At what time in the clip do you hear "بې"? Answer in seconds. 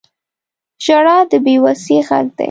1.43-1.55